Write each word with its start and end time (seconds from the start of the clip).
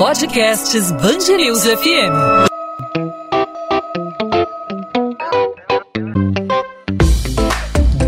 Podcasts 0.00 0.90
Bangerils 0.92 1.62
FM. 1.62 2.48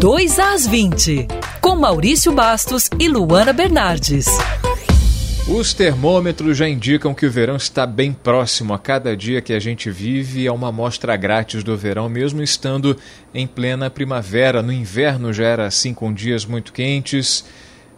Dois 0.01 0.39
às 0.39 0.67
20, 0.67 1.29
com 1.61 1.77
Maurício 1.77 2.33
Bastos 2.33 2.89
e 2.99 3.09
Luana 3.09 3.53
Bernardes. 3.53 4.25
Os 5.47 5.75
termômetros 5.75 6.57
já 6.57 6.67
indicam 6.67 7.13
que 7.13 7.27
o 7.27 7.31
verão 7.31 7.57
está 7.57 7.87
bem 7.87 8.15
próximo. 8.15 8.73
A 8.73 8.79
cada 8.79 9.15
dia 9.15 9.43
que 9.43 9.53
a 9.53 9.61
gente 9.61 9.91
vive 9.91 10.47
é 10.47 10.51
uma 10.51 10.69
amostra 10.69 11.15
grátis 11.15 11.63
do 11.63 11.77
verão, 11.77 12.09
mesmo 12.09 12.43
estando 12.43 12.97
em 13.35 13.47
plena 13.47 13.91
primavera. 13.91 14.63
No 14.63 14.73
inverno 14.73 15.31
já 15.31 15.45
era 15.45 15.67
assim, 15.67 15.93
com 15.93 16.11
dias 16.11 16.47
muito 16.47 16.73
quentes. 16.73 17.45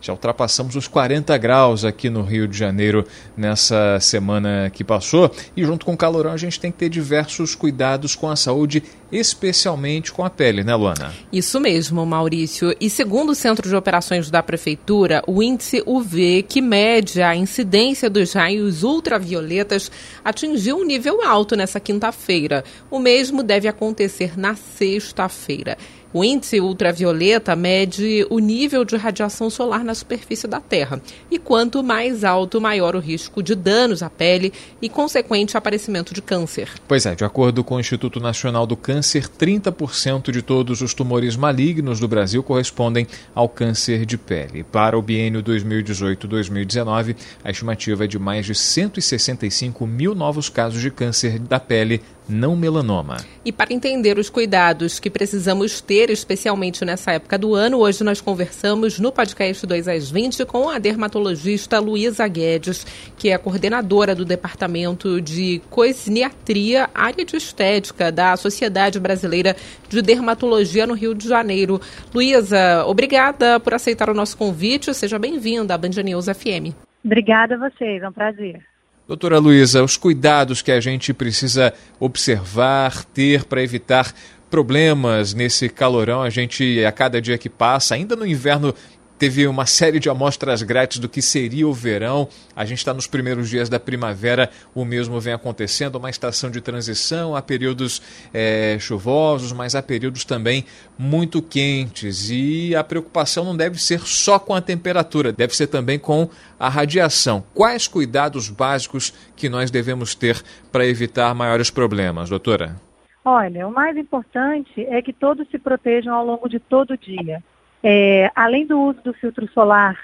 Já 0.05 0.13
ultrapassamos 0.13 0.77
os 0.77 0.87
40 0.87 1.35
graus 1.39 1.83
aqui 1.83 2.11
no 2.11 2.21
Rio 2.21 2.47
de 2.47 2.59
Janeiro 2.59 3.07
nessa 3.35 3.99
semana 3.99 4.71
que 4.71 4.85
passou. 4.85 5.35
E 5.57 5.65
junto 5.65 5.87
com 5.87 5.95
o 5.95 5.97
calorão, 5.97 6.33
a 6.33 6.37
gente 6.37 6.61
tem 6.61 6.71
que 6.71 6.77
ter 6.77 6.91
diversos 6.91 7.55
cuidados 7.55 8.15
com 8.15 8.29
a 8.29 8.37
saúde, 8.37 8.83
especialmente 9.15 10.13
com 10.13 10.25
a 10.25 10.31
pele, 10.31 10.65
né, 10.65 10.75
Luana? 10.75 11.15
Isso 11.33 11.61
mesmo, 11.61 12.05
Maurício. 12.05 12.75
E 12.81 12.91
segundo 12.91 13.31
o 13.31 13.35
Centro 13.35 13.69
de 13.69 13.77
Operações 13.77 14.29
da 14.29 14.43
Prefeitura, 14.43 15.23
o 15.27 15.41
índice 15.41 15.83
UV, 15.87 16.45
que 16.49 16.61
mede 16.61 17.23
a 17.23 17.37
incidência 17.37 18.11
dos 18.11 18.33
raios 18.33 18.83
ultravioletas, 18.83 19.91
atingiu 20.25 20.79
um 20.79 20.85
nível 20.85 21.25
alto 21.25 21.55
nessa 21.55 21.79
quinta-feira. 21.79 22.65
O 22.91 22.99
mesmo 22.99 23.43
deve 23.43 23.69
acontecer 23.69 24.37
na 24.37 24.57
sexta-feira. 24.57 25.79
O 26.15 26.23
índice 26.23 26.61
ultravioleta 26.61 27.57
mede 27.57 28.25
o 28.31 28.39
nível 28.39 28.85
de 28.85 28.97
radiação 28.97 29.51
solar 29.51 29.83
na 29.83 29.97
superfície 29.97 30.47
da 30.47 30.61
Terra. 30.61 31.03
E 31.29 31.41
quanto 31.41 31.83
mais 31.83 32.23
alto, 32.23 32.61
maior 32.61 32.95
o 32.95 33.01
risco 33.01 33.43
de 33.43 33.57
danos 33.57 34.01
à 34.01 34.09
pele 34.09 34.53
e 34.81 34.89
consequente 34.89 35.57
aparecimento 35.57 36.15
de 36.15 36.23
câncer. 36.23 36.71
Pois 36.87 37.05
é, 37.05 37.17
de 37.17 37.25
acordo 37.25 37.65
com 37.65 37.75
o 37.75 37.81
Instituto 37.81 38.21
Nacional 38.21 38.65
do 38.65 38.77
Câncer, 38.77 39.04
30% 39.05 40.31
de 40.31 40.43
todos 40.43 40.81
os 40.81 40.95
tumores 40.95 41.37
malignos 41.37 42.01
do 42.01 42.09
Brasil 42.09 42.43
correspondem 42.43 43.07
ao 43.35 43.49
câncer 43.49 44.05
de 44.05 44.17
pele. 44.17 44.65
Para 44.65 44.99
o 44.99 45.03
biênio 45.03 45.43
2018-2019, 45.43 47.17
a 47.43 47.51
estimativa 47.51 48.05
é 48.05 48.07
de 48.07 48.19
mais 48.19 48.47
de 48.47 48.55
165 48.55 49.87
mil 49.87 50.15
novos 50.15 50.49
casos 50.49 50.81
de 50.81 50.91
câncer 50.91 51.39
da 51.39 51.61
pele 51.61 52.03
não 52.29 52.57
melanoma. 52.57 53.17
E 53.45 53.53
para 53.53 53.73
entender 53.73 54.19
os 54.19 54.31
cuidados 54.31 54.99
que 54.99 55.11
precisamos 55.11 55.81
ter, 55.81 56.11
especialmente 56.11 56.85
nessa 56.85 57.13
época 57.13 57.39
do 57.39 57.55
ano, 57.55 57.79
hoje 57.79 58.03
nós 58.03 58.21
conversamos 58.21 58.99
no 58.99 59.13
podcast 59.13 59.67
2 59.67 59.89
às 59.89 60.11
20 60.11 60.45
com 60.47 60.69
a 60.69 60.79
dermatologista 60.79 61.79
Luísa 61.79 62.27
Guedes, 62.27 62.85
que 63.19 63.29
é 63.29 63.35
a 63.35 63.39
coordenadora 63.39 64.15
do 64.15 64.25
Departamento 64.25 65.21
de 65.21 65.61
Cosniatria, 65.71 66.89
área 66.95 67.25
de 67.25 67.37
estética 67.37 68.11
da 68.11 68.37
Sociedade 68.37 68.99
Brasileira 68.99 69.55
de 69.89 70.01
Dermatologia 70.01 70.87
no 70.87 70.95
Rio 70.95 71.15
de 71.15 71.29
Janeiro. 71.29 71.81
Luísa, 72.15 72.85
obrigada 72.87 73.61
por 73.61 73.75
aceitar 73.75 74.09
o 74.09 74.15
nosso 74.15 74.37
convite. 74.37 74.95
Seja 74.95 75.19
bem-vinda 75.19 75.75
à 75.75 75.79
Band 75.79 76.03
News 76.03 76.27
FM. 76.27 76.75
Obrigada 77.05 77.55
a 77.55 77.59
vocês, 77.59 78.03
é 78.03 78.09
um 78.09 78.13
prazer. 78.13 78.74
Doutora 79.07 79.39
Luísa, 79.39 79.85
os 79.85 79.99
cuidados 79.99 80.63
que 80.63 80.73
a 80.73 80.81
gente 80.81 81.13
precisa 81.13 81.75
observar, 82.01 83.05
ter 83.05 83.45
para 83.45 83.63
evitar 83.63 84.15
problemas 84.51 85.35
nesse 85.35 85.69
calorão, 85.69 86.23
a 86.23 86.31
gente, 86.31 86.83
a 86.87 86.91
cada 86.91 87.21
dia 87.21 87.37
que 87.37 87.51
passa, 87.51 87.95
ainda 87.95 88.17
no 88.17 88.27
inverno 88.27 88.75
teve 89.19 89.47
uma 89.47 89.67
série 89.67 89.99
de 89.99 90.09
amostras 90.09 90.63
grátis 90.63 90.99
do 90.99 91.09
que 91.09 91.23
seria 91.23 91.67
o 91.67 91.73
verão. 91.73 92.29
A 92.55 92.65
gente 92.65 92.79
está 92.79 92.93
nos 92.93 93.07
primeiros 93.07 93.49
dias 93.49 93.69
da 93.69 93.79
primavera, 93.81 94.51
o 94.75 94.85
mesmo 94.85 95.21
vem 95.21 95.33
acontecendo, 95.33 95.97
uma 95.97 96.11
estação 96.11 96.51
de 96.51 96.61
transição, 96.61 97.35
há 97.35 97.43
períodos 97.43 98.03
é, 98.33 98.77
chuvosos, 98.79 99.53
mas 99.53 99.75
há 99.75 99.83
períodos 99.83 100.25
também 100.25 100.65
muito 100.99 101.41
quentes. 101.41 102.31
E 102.31 102.75
a 102.75 102.85
preocupação 102.85 103.45
não 103.45 103.57
deve 103.57 103.81
ser 103.81 104.01
só 104.01 104.39
com 104.39 104.55
a 104.55 104.61
temperatura, 104.61 105.33
deve 105.33 105.55
ser 105.55 105.67
também 105.67 105.99
com 105.99 106.29
a 106.59 106.69
radiação. 106.69 107.45
Quais 107.55 107.87
cuidados 107.87 108.49
básicos 108.49 109.13
que 109.37 109.49
nós 109.49 109.71
devemos 109.71 110.15
ter 110.15 110.43
para 110.71 110.87
evitar 110.87 111.35
maiores 111.35 111.71
problemas, 111.71 112.29
doutora? 112.29 112.77
Olha, 113.25 113.67
o 113.67 113.73
mais 113.73 113.97
importante 113.97 114.85
é 114.85 115.01
que 115.01 115.13
todos 115.13 115.49
se 115.49 115.59
protejam 115.59 116.15
ao 116.15 116.27
longo 116.27 116.47
de 116.47 116.59
todo 116.59 116.93
o 116.93 116.99
dia. 116.99 117.43
É, 117.87 118.31
além 118.35 118.67
do 118.67 118.81
uso 118.81 119.03
do 119.03 119.13
filtro 119.13 119.47
solar, 119.53 119.99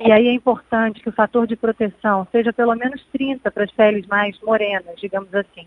e 0.00 0.10
aí 0.10 0.26
é 0.26 0.32
importante 0.32 1.02
que 1.02 1.08
o 1.10 1.12
fator 1.12 1.46
de 1.46 1.54
proteção 1.54 2.26
seja 2.32 2.50
pelo 2.50 2.74
menos 2.74 3.04
30 3.12 3.50
para 3.50 3.64
as 3.64 3.70
peles 3.70 4.06
mais 4.06 4.40
morenas, 4.40 4.98
digamos 4.98 5.34
assim. 5.34 5.66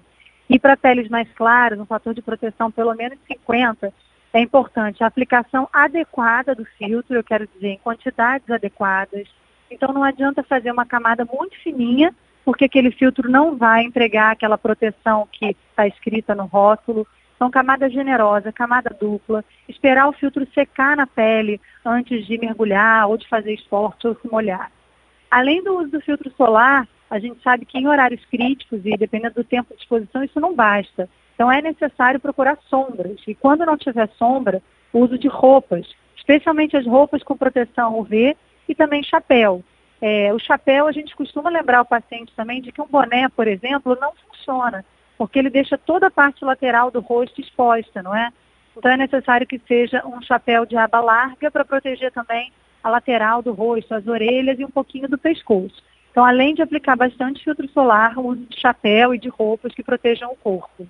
E 0.49 0.57
para 0.57 0.75
peles 0.75 1.07
mais 1.09 1.31
claras, 1.33 1.79
um 1.79 1.85
fator 1.85 2.15
de 2.15 2.23
proteção 2.23 2.71
pelo 2.71 2.95
menos 2.95 3.19
50, 3.27 3.93
é 4.33 4.39
importante 4.39 5.03
a 5.03 5.07
aplicação 5.07 5.69
adequada 5.71 6.55
do 6.55 6.65
filtro, 6.65 7.15
eu 7.15 7.23
quero 7.23 7.47
dizer, 7.47 7.69
em 7.69 7.77
quantidades 7.77 8.49
adequadas. 8.49 9.27
Então 9.69 9.93
não 9.93 10.03
adianta 10.03 10.41
fazer 10.41 10.71
uma 10.71 10.87
camada 10.87 11.23
muito 11.23 11.55
fininha, 11.61 12.15
porque 12.43 12.65
aquele 12.65 12.89
filtro 12.89 13.29
não 13.29 13.55
vai 13.57 13.83
entregar 13.83 14.31
aquela 14.31 14.57
proteção 14.57 15.27
que 15.31 15.55
está 15.69 15.85
escrita 15.87 16.33
no 16.33 16.47
rótulo. 16.47 17.05
Então, 17.39 17.49
camada 17.49 17.89
generosa, 17.89 18.51
camada 18.51 18.93
dupla, 18.99 19.45
esperar 19.65 20.09
o 20.09 20.11
filtro 20.11 20.45
secar 20.53 20.97
na 20.97 21.07
pele 21.07 21.61
antes 21.85 22.27
de 22.27 22.37
mergulhar 22.37 23.07
ou 23.07 23.17
de 23.17 23.25
fazer 23.29 23.53
esporte 23.53 24.05
ou 24.05 24.13
se 24.13 24.29
molhar. 24.29 24.69
Além 25.31 25.63
do 25.63 25.77
uso 25.77 25.89
do 25.89 26.01
filtro 26.01 26.29
solar, 26.35 26.85
a 27.09 27.17
gente 27.17 27.41
sabe 27.41 27.63
que 27.63 27.77
em 27.77 27.87
horários 27.87 28.25
críticos 28.25 28.81
e 28.83 28.97
dependendo 28.97 29.35
do 29.35 29.45
tempo 29.45 29.73
de 29.73 29.81
exposição, 29.81 30.21
isso 30.21 30.37
não 30.37 30.53
basta. 30.53 31.09
Então, 31.33 31.49
é 31.49 31.61
necessário 31.61 32.19
procurar 32.19 32.57
sombras. 32.69 33.21
E 33.25 33.33
quando 33.33 33.65
não 33.65 33.77
tiver 33.77 34.09
sombra, 34.17 34.61
o 34.91 34.99
uso 34.99 35.17
de 35.17 35.29
roupas, 35.29 35.87
especialmente 36.17 36.75
as 36.75 36.85
roupas 36.85 37.23
com 37.23 37.37
proteção 37.37 37.97
UV 37.97 38.35
e 38.67 38.75
também 38.75 39.01
chapéu. 39.01 39.63
É, 40.01 40.33
o 40.33 40.39
chapéu, 40.39 40.87
a 40.87 40.91
gente 40.91 41.15
costuma 41.15 41.49
lembrar 41.49 41.83
o 41.83 41.85
paciente 41.85 42.33
também 42.35 42.61
de 42.61 42.73
que 42.73 42.81
um 42.81 42.87
boné, 42.87 43.29
por 43.29 43.47
exemplo, 43.47 43.97
não 44.01 44.11
funciona 44.27 44.83
porque 45.19 45.37
ele 45.37 45.49
deixa 45.49 45.77
toda 45.77 46.07
a 46.07 46.11
parte 46.11 46.45
lateral 46.45 46.89
do 46.89 47.01
rosto 47.01 47.41
exposta, 47.41 48.01
não 48.01 48.15
é? 48.15 48.31
Então 48.75 48.89
é 48.89 48.95
necessário 48.95 49.45
que 49.45 49.61
seja 49.67 50.01
um 50.07 50.21
chapéu 50.21 50.65
de 50.65 50.77
aba 50.77 51.01
larga 51.01 51.51
para 51.51 51.65
proteger 51.65 52.09
também 52.13 52.53
a 52.81 52.89
lateral 52.89 53.41
do 53.41 53.51
rosto, 53.51 53.93
as 53.93 54.07
orelhas 54.07 54.57
e 54.57 54.63
um 54.63 54.71
pouquinho 54.71 55.09
do 55.09 55.17
pescoço. 55.17 55.83
Então, 56.09 56.23
além 56.23 56.55
de 56.55 56.61
aplicar 56.61 56.95
bastante 56.95 57.43
filtro 57.43 57.67
solar, 57.69 58.17
uso 58.17 58.45
de 58.49 58.57
chapéu 58.57 59.13
e 59.13 59.19
de 59.19 59.27
roupas 59.27 59.73
que 59.73 59.83
protejam 59.83 60.31
o 60.31 60.37
corpo. 60.37 60.87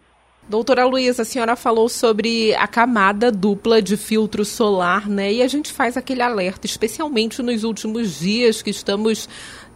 Doutora 0.48 0.86
Luísa, 0.86 1.22
a 1.22 1.26
senhora 1.26 1.56
falou 1.56 1.88
sobre 1.88 2.56
a 2.56 2.68
camada 2.68 3.32
dupla 3.32 3.82
de 3.82 3.96
filtro 3.96 4.44
solar, 4.44 5.08
né? 5.08 5.32
E 5.32 5.44
a 5.44 5.48
gente 5.48 5.72
faz 5.72 5.96
aquele 5.96 6.24
alerta, 6.24 6.66
especialmente 6.66 7.44
nos 7.44 7.64
últimos 7.64 8.20
dias 8.20 8.62
que 8.62 8.72
estamos 8.72 9.30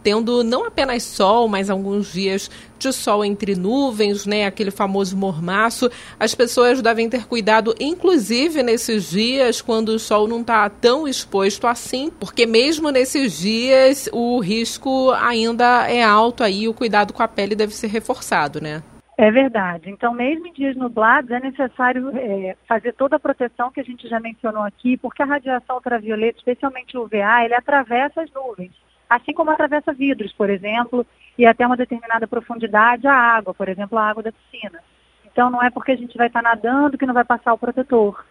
tendo 0.04 0.44
não 0.44 0.66
apenas 0.66 1.02
sol, 1.02 1.48
mas 1.48 1.70
alguns 1.70 2.12
dias 2.12 2.50
de 2.78 2.92
sol 2.92 3.24
entre 3.24 3.56
nuvens, 3.56 4.26
né? 4.26 4.44
Aquele 4.44 4.70
famoso 4.70 5.16
mormaço. 5.16 5.90
As 6.20 6.34
pessoas 6.34 6.82
devem 6.82 7.08
ter 7.08 7.26
cuidado, 7.26 7.74
inclusive 7.80 8.62
nesses 8.62 9.10
dias, 9.10 9.62
quando 9.62 9.88
o 9.88 9.98
sol 9.98 10.28
não 10.28 10.42
está 10.42 10.68
tão 10.68 11.08
exposto 11.08 11.66
assim, 11.66 12.12
porque 12.20 12.44
mesmo 12.44 12.90
nesses 12.90 13.38
dias 13.38 14.08
o 14.12 14.38
risco 14.40 15.10
ainda 15.12 15.88
é 15.90 16.02
alto 16.02 16.44
aí, 16.44 16.68
o 16.68 16.74
cuidado 16.74 17.14
com 17.14 17.22
a 17.22 17.28
pele 17.28 17.56
deve 17.56 17.74
ser 17.74 17.86
reforçado, 17.86 18.60
né? 18.60 18.82
É 19.16 19.30
verdade. 19.30 19.88
Então, 19.88 20.12
mesmo 20.12 20.48
em 20.48 20.52
dias 20.52 20.76
nublados, 20.76 21.30
é 21.30 21.38
necessário 21.38 22.10
é, 22.18 22.56
fazer 22.66 22.92
toda 22.94 23.14
a 23.14 23.20
proteção 23.20 23.70
que 23.70 23.80
a 23.80 23.84
gente 23.84 24.08
já 24.08 24.18
mencionou 24.18 24.64
aqui, 24.64 24.96
porque 24.96 25.22
a 25.22 25.26
radiação 25.26 25.76
ultravioleta, 25.76 26.38
especialmente 26.38 26.98
o 26.98 27.04
UVA, 27.04 27.44
ele 27.44 27.54
atravessa 27.54 28.22
as 28.22 28.30
nuvens 28.32 28.72
assim 29.08 29.32
como 29.32 29.50
atravessa 29.50 29.92
vidros, 29.92 30.32
por 30.32 30.50
exemplo, 30.50 31.06
e 31.38 31.46
até 31.46 31.66
uma 31.66 31.76
determinada 31.76 32.26
profundidade 32.26 33.06
a 33.06 33.14
água, 33.14 33.54
por 33.54 33.68
exemplo, 33.68 33.98
a 33.98 34.08
água 34.08 34.22
da 34.22 34.32
piscina. 34.32 34.80
Então 35.24 35.50
não 35.50 35.62
é 35.62 35.70
porque 35.70 35.92
a 35.92 35.96
gente 35.96 36.16
vai 36.16 36.28
estar 36.28 36.42
nadando 36.42 36.96
que 36.96 37.06
não 37.06 37.14
vai 37.14 37.24
passar 37.24 37.52
o 37.52 37.58
protetor. 37.58 38.24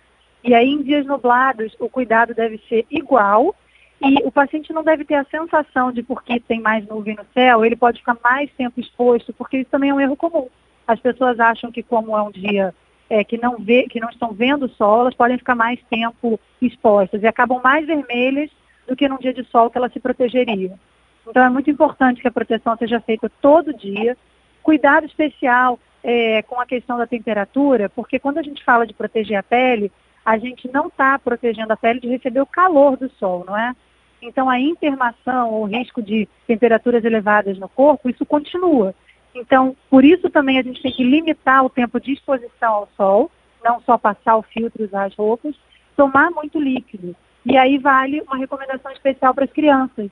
E 0.43 0.53
aí 0.53 0.69
em 0.69 0.81
dias 0.81 1.05
nublados 1.05 1.75
o 1.79 1.89
cuidado 1.89 2.33
deve 2.33 2.61
ser 2.69 2.85
igual 2.89 3.55
e 4.01 4.15
o 4.25 4.31
paciente 4.31 4.73
não 4.73 4.83
deve 4.83 5.05
ter 5.05 5.15
a 5.15 5.25
sensação 5.25 5.91
de 5.91 6.03
porque 6.03 6.39
tem 6.39 6.59
mais 6.59 6.85
nuvem 6.85 7.15
no 7.15 7.25
céu, 7.33 7.63
ele 7.63 7.75
pode 7.75 7.99
ficar 7.99 8.17
mais 8.21 8.51
tempo 8.51 8.79
exposto, 8.79 9.31
porque 9.33 9.59
isso 9.59 9.69
também 9.69 9.91
é 9.91 9.93
um 9.93 10.01
erro 10.01 10.15
comum. 10.15 10.49
As 10.85 10.99
pessoas 10.99 11.39
acham 11.39 11.71
que 11.71 11.81
como 11.81 12.17
é 12.17 12.21
um 12.21 12.31
dia 12.31 12.75
é, 13.09 13.23
que, 13.23 13.37
não 13.37 13.57
vê, 13.57 13.83
que 13.83 13.99
não 13.99 14.09
estão 14.09 14.33
vendo 14.33 14.65
o 14.65 14.69
sol, 14.69 15.01
elas 15.01 15.13
podem 15.13 15.37
ficar 15.37 15.55
mais 15.55 15.79
tempo 15.89 16.39
expostas 16.61 17.21
e 17.21 17.27
acabam 17.27 17.61
mais 17.63 17.85
vermelhas 17.85 18.49
do 18.87 18.95
que 18.95 19.07
num 19.07 19.17
dia 19.17 19.33
de 19.33 19.43
sol 19.45 19.69
que 19.69 19.77
ela 19.77 19.89
se 19.89 19.99
protegeria. 19.99 20.73
Então 21.27 21.43
é 21.43 21.49
muito 21.49 21.69
importante 21.69 22.21
que 22.21 22.27
a 22.27 22.31
proteção 22.31 22.75
seja 22.77 22.99
feita 22.99 23.31
todo 23.41 23.73
dia. 23.73 24.17
Cuidado 24.61 25.05
especial 25.05 25.79
é, 26.03 26.41
com 26.43 26.59
a 26.59 26.65
questão 26.65 26.97
da 26.97 27.07
temperatura, 27.07 27.89
porque 27.89 28.19
quando 28.19 28.37
a 28.37 28.43
gente 28.43 28.63
fala 28.63 28.85
de 28.85 28.93
proteger 28.93 29.37
a 29.37 29.43
pele, 29.43 29.91
a 30.25 30.37
gente 30.37 30.69
não 30.71 30.87
está 30.87 31.17
protegendo 31.19 31.73
a 31.73 31.77
pele 31.77 31.99
de 31.99 32.07
receber 32.07 32.41
o 32.41 32.45
calor 32.45 32.97
do 32.97 33.09
sol, 33.11 33.43
não 33.45 33.57
é? 33.57 33.73
Então, 34.21 34.49
a 34.49 34.57
intermação, 34.57 35.53
o 35.53 35.65
risco 35.65 36.01
de 36.01 36.29
temperaturas 36.47 37.03
elevadas 37.03 37.57
no 37.57 37.67
corpo, 37.67 38.09
isso 38.09 38.25
continua. 38.25 38.95
Então, 39.35 39.75
por 39.89 40.05
isso 40.05 40.29
também 40.29 40.57
a 40.57 40.61
gente 40.61 40.81
tem 40.81 40.91
que 40.91 41.03
limitar 41.03 41.65
o 41.65 41.69
tempo 41.69 41.99
de 41.99 42.13
exposição 42.13 42.73
ao 42.73 42.89
sol, 42.95 43.31
não 43.63 43.81
só 43.81 43.97
passar 43.97 44.37
o 44.37 44.43
filtro 44.43 44.81
e 44.81 44.85
usar 44.85 45.05
as 45.05 45.15
roupas, 45.15 45.55
tomar 45.95 46.31
muito 46.31 46.59
líquido. 46.59 47.15
E 47.45 47.57
aí 47.57 47.77
vale 47.77 48.21
uma 48.21 48.37
recomendação 48.37 48.91
especial 48.91 49.33
para 49.33 49.45
as 49.45 49.51
crianças. 49.51 50.09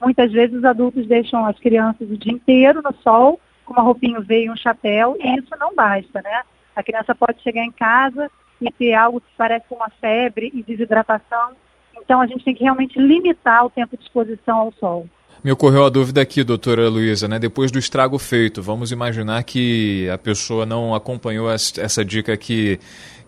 Muitas 0.00 0.30
vezes 0.32 0.56
os 0.56 0.64
adultos 0.64 1.06
deixam 1.06 1.44
as 1.46 1.58
crianças 1.58 2.10
o 2.10 2.16
dia 2.16 2.32
inteiro 2.32 2.82
no 2.82 2.94
sol, 3.02 3.40
com 3.64 3.72
uma 3.72 3.82
roupinha 3.82 4.20
V 4.20 4.44
e 4.44 4.50
um 4.50 4.56
chapéu, 4.56 5.16
e 5.18 5.38
isso 5.38 5.50
não 5.58 5.74
basta, 5.74 6.20
né? 6.22 6.42
A 6.76 6.82
criança 6.82 7.14
pode 7.14 7.40
chegar 7.42 7.64
em 7.64 7.72
casa 7.72 8.30
e 8.60 8.70
ter 8.70 8.94
algo 8.94 9.20
que 9.20 9.26
parece 9.36 9.66
uma 9.70 9.88
febre 10.00 10.50
e 10.52 10.62
desidratação. 10.62 11.52
Então 11.96 12.20
a 12.20 12.26
gente 12.26 12.44
tem 12.44 12.54
que 12.54 12.62
realmente 12.62 12.98
limitar 12.98 13.64
o 13.64 13.70
tempo 13.70 13.96
de 13.96 14.02
exposição 14.02 14.58
ao 14.58 14.72
sol. 14.72 15.08
Me 15.42 15.52
ocorreu 15.52 15.84
a 15.84 15.90
dúvida 15.90 16.22
aqui, 16.22 16.42
doutora 16.42 16.88
Luísa, 16.88 17.28
né? 17.28 17.38
Depois 17.38 17.70
do 17.70 17.78
estrago 17.78 18.18
feito, 18.18 18.62
vamos 18.62 18.92
imaginar 18.92 19.42
que 19.44 20.08
a 20.08 20.16
pessoa 20.16 20.64
não 20.64 20.94
acompanhou 20.94 21.50
essa 21.50 22.04
dica 22.04 22.36
que 22.36 22.78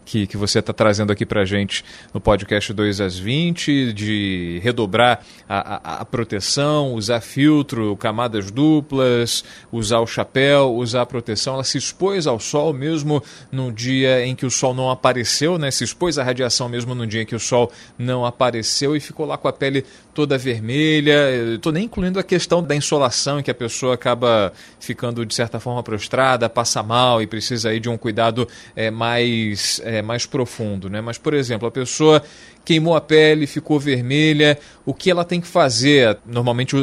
que, 0.06 0.26
que 0.26 0.36
você 0.36 0.60
está 0.60 0.72
trazendo 0.72 1.12
aqui 1.12 1.26
para 1.26 1.42
a 1.42 1.44
gente 1.44 1.84
no 2.14 2.20
podcast 2.20 2.72
2 2.72 3.00
às 3.00 3.18
20, 3.18 3.92
de 3.92 4.60
redobrar 4.62 5.20
a, 5.48 5.58
a, 5.58 6.00
a, 6.00 6.04
proteção, 6.04 6.94
usar 6.94 7.20
filtro, 7.20 7.96
camadas 7.96 8.50
duplas, 8.52 9.44
usar 9.70 9.98
o 9.98 10.06
chapéu, 10.06 10.72
usar 10.74 11.02
a 11.02 11.06
proteção. 11.06 11.54
Ela 11.54 11.64
se 11.64 11.76
expôs 11.76 12.26
ao 12.26 12.38
sol 12.38 12.72
mesmo 12.72 13.22
no 13.50 13.72
dia 13.72 14.24
em 14.24 14.36
que 14.36 14.46
o 14.46 14.50
sol 14.50 14.72
não 14.72 14.90
apareceu, 14.90 15.58
né? 15.58 15.70
se 15.72 15.82
expôs 15.82 16.18
à 16.18 16.22
radiação 16.22 16.68
mesmo 16.68 16.94
no 16.94 17.06
dia 17.06 17.22
em 17.22 17.26
que 17.26 17.34
o 17.34 17.40
sol 17.40 17.70
não 17.98 18.24
apareceu 18.24 18.94
e 18.94 19.00
ficou 19.00 19.26
lá 19.26 19.36
com 19.36 19.48
a 19.48 19.52
pele 19.52 19.84
toda 20.16 20.38
vermelha. 20.38 21.54
Estou 21.56 21.70
nem 21.70 21.84
incluindo 21.84 22.18
a 22.18 22.22
questão 22.22 22.62
da 22.62 22.74
insolação, 22.74 23.38
em 23.38 23.42
que 23.42 23.50
a 23.50 23.54
pessoa 23.54 23.92
acaba 23.92 24.50
ficando 24.80 25.26
de 25.26 25.34
certa 25.34 25.60
forma 25.60 25.82
prostrada, 25.82 26.48
passa 26.48 26.82
mal 26.82 27.20
e 27.20 27.26
precisa 27.26 27.68
aí 27.68 27.78
de 27.78 27.90
um 27.90 27.98
cuidado 27.98 28.48
é, 28.74 28.90
mais. 28.90 29.78
É, 29.84 30.00
mais 30.00 30.24
profundo, 30.24 30.88
né? 30.88 31.02
Mas, 31.02 31.18
por 31.18 31.34
exemplo, 31.34 31.68
a 31.68 31.70
pessoa 31.70 32.22
queimou 32.64 32.96
a 32.96 33.00
pele, 33.00 33.46
ficou 33.46 33.78
vermelha, 33.78 34.58
o 34.86 34.94
que 34.94 35.10
ela 35.10 35.24
tem 35.24 35.40
que 35.40 35.46
fazer? 35.46 36.18
Normalmente 36.24 36.74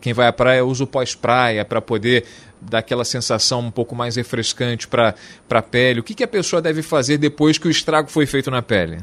quem 0.00 0.12
vai 0.14 0.26
à 0.26 0.32
praia 0.32 0.64
usa 0.64 0.84
o 0.84 0.86
pós-praia 0.86 1.64
para 1.64 1.82
poder 1.82 2.24
dar 2.60 2.78
aquela 2.78 3.04
sensação 3.04 3.60
um 3.60 3.70
pouco 3.70 3.94
mais 3.94 4.16
refrescante 4.16 4.88
para 4.88 5.14
a 5.50 5.62
pele. 5.62 6.00
O 6.00 6.02
que, 6.02 6.14
que 6.14 6.24
a 6.24 6.28
pessoa 6.28 6.62
deve 6.62 6.82
fazer 6.82 7.18
depois 7.18 7.58
que 7.58 7.68
o 7.68 7.70
estrago 7.70 8.10
foi 8.10 8.26
feito 8.26 8.50
na 8.50 8.62
pele? 8.62 8.98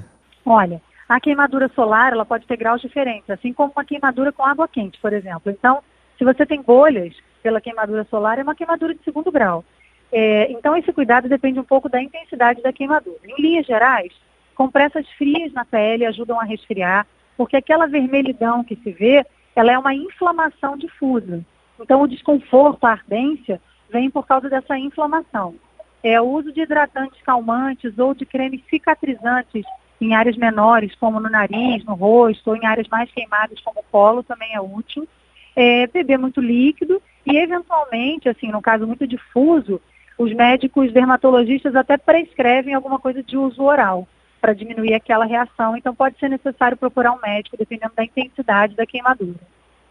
Olha, 0.45 0.81
a 1.07 1.19
queimadura 1.19 1.69
solar 1.69 2.11
ela 2.11 2.25
pode 2.25 2.45
ter 2.45 2.57
graus 2.57 2.81
diferentes, 2.81 3.29
assim 3.29 3.53
como 3.53 3.71
uma 3.75 3.85
queimadura 3.85 4.31
com 4.31 4.43
água 4.43 4.67
quente, 4.67 4.99
por 4.99 5.13
exemplo. 5.13 5.51
Então, 5.51 5.81
se 6.17 6.23
você 6.25 6.45
tem 6.45 6.61
bolhas 6.61 7.15
pela 7.41 7.61
queimadura 7.61 8.05
solar, 8.09 8.39
é 8.39 8.43
uma 8.43 8.55
queimadura 8.55 8.93
de 8.93 9.03
segundo 9.03 9.31
grau. 9.31 9.63
É, 10.11 10.51
então, 10.51 10.75
esse 10.75 10.91
cuidado 10.91 11.29
depende 11.29 11.59
um 11.59 11.63
pouco 11.63 11.87
da 11.87 12.01
intensidade 12.01 12.61
da 12.61 12.73
queimadura. 12.73 13.19
Em 13.25 13.41
linhas 13.41 13.65
gerais, 13.65 14.11
compressas 14.55 15.07
frias 15.11 15.53
na 15.53 15.63
pele 15.63 16.05
ajudam 16.05 16.39
a 16.39 16.43
resfriar, 16.43 17.05
porque 17.37 17.55
aquela 17.55 17.87
vermelhidão 17.87 18.63
que 18.63 18.75
se 18.75 18.91
vê, 18.91 19.25
ela 19.55 19.71
é 19.71 19.77
uma 19.77 19.93
inflamação 19.93 20.77
difusa. 20.77 21.45
Então, 21.79 22.01
o 22.01 22.07
desconforto, 22.07 22.85
a 22.85 22.91
ardência, 22.91 23.61
vem 23.89 24.09
por 24.09 24.25
causa 24.25 24.49
dessa 24.49 24.77
inflamação. 24.77 25.55
É, 26.03 26.19
o 26.19 26.25
uso 26.25 26.51
de 26.51 26.61
hidratantes 26.61 27.21
calmantes 27.21 27.97
ou 27.97 28.13
de 28.13 28.25
cremes 28.25 28.61
cicatrizantes 28.69 29.65
em 29.99 30.13
áreas 30.13 30.37
menores, 30.37 30.93
como 30.95 31.19
no 31.19 31.29
nariz, 31.29 31.83
no 31.85 31.95
rosto, 31.95 32.49
ou 32.49 32.55
em 32.55 32.65
áreas 32.65 32.87
mais 32.87 33.11
queimadas, 33.11 33.59
como 33.61 33.79
o 33.79 33.91
colo, 33.91 34.23
também 34.23 34.53
é 34.53 34.61
útil. 34.61 35.07
É, 35.55 35.87
beber 35.87 36.19
muito 36.19 36.39
líquido 36.39 37.01
e, 37.25 37.35
eventualmente, 37.35 38.29
assim, 38.29 38.51
no 38.51 38.61
caso 38.61 38.85
muito 38.85 39.07
difuso, 39.07 39.81
os 40.17 40.33
médicos 40.33 40.91
dermatologistas 40.91 41.75
até 41.75 41.97
prescrevem 41.97 42.73
alguma 42.73 42.99
coisa 42.99 43.21
de 43.21 43.37
uso 43.37 43.63
oral 43.63 44.07
para 44.41 44.53
diminuir 44.53 44.93
aquela 44.93 45.25
reação. 45.25 45.75
Então 45.75 45.93
pode 45.93 46.17
ser 46.19 46.29
necessário 46.29 46.77
procurar 46.77 47.11
um 47.11 47.21
médico 47.21 47.57
dependendo 47.57 47.93
da 47.95 48.03
intensidade 48.03 48.75
da 48.75 48.85
queimadura. 48.85 49.39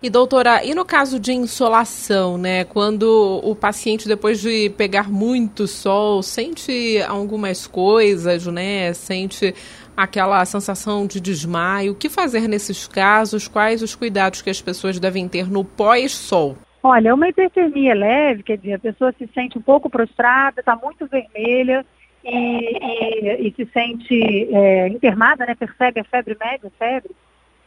E 0.03 0.11
doutora, 0.11 0.63
e 0.63 0.75
no 0.75 0.85
caso 0.85 1.19
de 1.19 1.33
insolação, 1.33 2.37
né? 2.37 2.65
Quando 2.65 3.41
o 3.43 3.57
paciente 3.57 4.07
depois 4.07 4.41
de 4.41 4.69
pegar 4.71 5.11
muito 5.11 5.67
sol 5.67 6.23
sente 6.23 7.01
algumas 7.09 7.67
coisas, 7.67 8.47
né? 8.47 8.93
Sente 8.93 9.55
aquela 9.97 10.45
sensação 10.45 11.07
de 11.07 11.21
desmaio. 11.21 11.93
O 11.93 11.95
que 11.97 12.09
fazer 12.09 12.47
nesses 12.49 12.87
casos? 12.87 13.49
Quais 13.49 13.83
os 13.83 13.95
cuidados 13.95 14.43
que 14.43 14.51
as 14.51 14.61
pessoas 14.61 15.01
devem 15.01 15.29
ter 15.29 15.51
no 15.51 15.65
pós-sol? 15.65 16.57
Olha, 16.83 17.15
uma 17.15 17.29
hipertermia 17.29 17.95
leve, 17.95 18.43
quer 18.45 18.59
dizer, 18.59 18.75
a 18.75 18.79
pessoa 18.79 19.13
se 19.19 19.27
sente 19.35 19.59
um 19.59 19.63
pouco 19.63 19.91
prostrada, 19.91 20.61
está 20.61 20.77
muito 20.77 21.07
vermelha 21.07 21.85
e, 22.23 22.29
e, 22.29 23.49
e 23.49 23.55
se 23.57 23.69
sente 23.73 24.55
é, 24.55 24.89
internada, 24.89 25.47
né, 25.47 25.55
percebe 25.55 26.01
a 26.01 26.05
febre 26.05 26.37
média, 26.39 26.71
febre, 26.79 27.11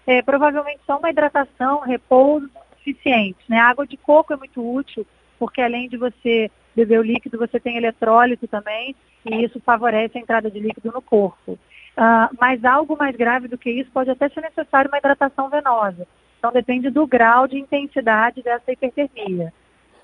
é, 0.08 0.22
provavelmente 0.22 0.80
só 0.86 0.98
uma 0.98 1.10
hidratação, 1.10 1.82
repouso 1.82 2.50
suficiente. 2.78 3.40
Né? 3.48 3.58
A 3.58 3.70
água 3.70 3.86
de 3.86 3.98
coco 3.98 4.34
é 4.34 4.38
muito 4.38 4.62
útil, 4.62 5.06
porque 5.38 5.62
além 5.62 5.90
de 5.90 5.98
você 5.98 6.50
beber 6.76 7.00
o 7.00 7.04
líquido, 7.04 7.38
você 7.38 7.60
tem 7.60 7.78
eletrólito 7.78 8.48
também, 8.48 8.96
e 9.26 9.44
isso 9.44 9.60
favorece 9.66 10.18
a 10.18 10.22
entrada 10.22 10.50
de 10.50 10.60
líquido 10.60 10.92
no 10.94 11.02
corpo. 11.02 11.60
Uh, 11.98 12.36
mas 12.40 12.64
algo 12.64 12.98
mais 12.98 13.16
grave 13.16 13.48
do 13.48 13.58
que 13.58 13.70
isso 13.70 13.90
pode 13.92 14.10
até 14.10 14.30
ser 14.30 14.42
necessário 14.42 14.90
uma 14.90 14.98
hidratação 14.98 15.50
venosa. 15.50 16.08
Então 16.38 16.52
depende 16.52 16.90
do 16.90 17.06
grau 17.06 17.48
de 17.48 17.58
intensidade 17.58 18.42
dessa 18.42 18.72
hipertermia. 18.72 19.54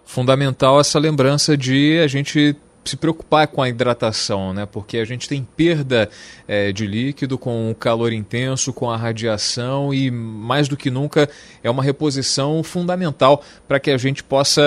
Fundamental 0.03 0.79
essa 0.79 0.99
lembrança 0.99 1.57
de 1.57 1.99
a 2.03 2.07
gente 2.07 2.55
se 2.85 2.95
preocupar 2.95 3.47
com 3.47 3.61
a 3.61 3.69
hidratação, 3.69 4.53
né? 4.53 4.65
Porque 4.65 4.99
a 4.99 5.05
gente 5.05 5.27
tem 5.27 5.43
perda 5.43 6.07
é, 6.47 6.71
de 6.71 6.85
líquido 6.85 7.37
com 7.37 7.71
o 7.71 7.75
calor 7.75 8.13
intenso, 8.13 8.71
com 8.71 8.89
a 8.89 8.95
radiação 8.95 9.93
e 9.93 10.11
mais 10.11 10.67
do 10.67 10.77
que 10.77 10.91
nunca 10.91 11.27
é 11.63 11.69
uma 11.69 11.81
reposição 11.81 12.61
fundamental 12.61 13.43
para 13.67 13.79
que 13.79 13.89
a 13.89 13.97
gente 13.97 14.23
possa 14.23 14.61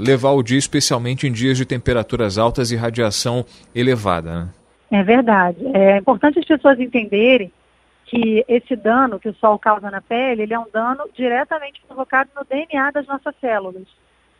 levar 0.00 0.30
o 0.30 0.42
dia, 0.42 0.58
especialmente 0.58 1.26
em 1.26 1.32
dias 1.32 1.58
de 1.58 1.66
temperaturas 1.66 2.38
altas 2.38 2.70
e 2.70 2.76
radiação 2.76 3.44
elevada. 3.74 4.40
Né? 4.40 4.48
É 4.90 5.02
verdade. 5.02 5.64
É 5.74 5.98
importante 5.98 6.38
as 6.38 6.44
pessoas 6.44 6.80
entenderem 6.80 7.52
que 8.06 8.44
esse 8.48 8.74
dano 8.74 9.20
que 9.20 9.28
o 9.28 9.34
sol 9.34 9.58
causa 9.58 9.88
na 9.90 10.00
pele, 10.00 10.42
ele 10.42 10.54
é 10.54 10.58
um 10.58 10.68
dano 10.72 11.08
diretamente 11.14 11.80
provocado 11.86 12.30
no 12.34 12.44
DNA 12.44 12.90
das 12.90 13.06
nossas 13.06 13.34
células. 13.40 13.86